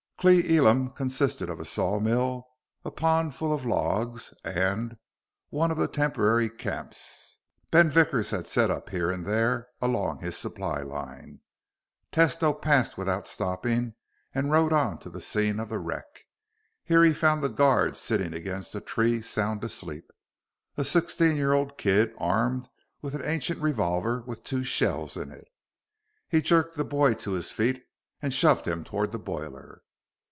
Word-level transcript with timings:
Cle 0.21 0.39
Elum 0.45 0.91
consisted 0.93 1.49
of 1.49 1.59
a 1.59 1.65
sawmill, 1.65 2.47
a 2.85 2.91
pond 2.91 3.33
full 3.33 3.51
of 3.51 3.65
logs, 3.65 4.35
and 4.45 4.95
one 5.49 5.71
of 5.71 5.79
the 5.79 5.87
temporary 5.87 6.47
camps 6.47 7.39
Ben 7.71 7.89
Vickers 7.89 8.29
had 8.29 8.45
set 8.45 8.69
up 8.69 8.91
here 8.91 9.09
and 9.09 9.25
there 9.25 9.69
along 9.81 10.19
his 10.19 10.37
supply 10.37 10.83
line. 10.83 11.39
Tesno 12.11 12.53
passed 12.53 12.99
without 12.99 13.27
stopping 13.27 13.95
and 14.31 14.51
rode 14.51 14.71
on 14.71 14.99
to 14.99 15.09
the 15.09 15.21
scene 15.21 15.59
of 15.59 15.69
the 15.69 15.79
wreck. 15.79 16.05
Here 16.83 17.03
he 17.03 17.13
found 17.15 17.43
the 17.43 17.49
guard 17.49 17.97
sitting 17.97 18.31
against 18.31 18.75
a 18.75 18.79
tree 18.79 19.23
sound 19.23 19.63
asleep 19.63 20.11
a 20.77 20.85
sixteen 20.85 21.35
year 21.35 21.53
old 21.53 21.79
kid 21.79 22.13
armed 22.19 22.69
with 23.01 23.15
an 23.15 23.23
ancient 23.25 23.59
revolver 23.59 24.21
with 24.21 24.43
two 24.43 24.63
shells 24.63 25.17
in 25.17 25.31
it. 25.31 25.47
He 26.29 26.43
jerked 26.43 26.75
the 26.77 26.85
boy 26.85 27.15
to 27.15 27.31
his 27.31 27.49
feet 27.49 27.83
and 28.21 28.31
shoved 28.31 28.67
him 28.67 28.83
toward 28.83 29.13
the 29.13 29.17
boiler. 29.17 29.81